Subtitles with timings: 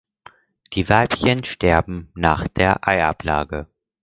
[0.73, 3.67] Die Weibchen sterben nach der Eiablage.